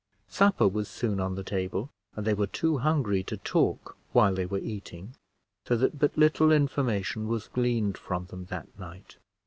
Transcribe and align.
Supper 0.29 0.67
was 0.67 0.87
soon 0.87 1.19
on 1.19 1.35
the 1.35 1.43
table, 1.43 1.91
and 2.15 2.25
they 2.25 2.33
were 2.33 2.47
too 2.47 2.79
hungry 2.79 3.21
to 3.21 3.37
talk 3.37 3.95
while 4.13 4.33
they 4.33 4.47
were 4.47 4.57
eating, 4.57 5.13
so 5.67 5.77
that 5.77 5.99
but 5.99 6.17
little 6.17 6.51
information 6.51 7.27
was 7.27 7.47
gleaned 7.47 7.99
from 7.99 8.25
them 8.25 8.45
that 8.45 8.69
night. 8.79 9.17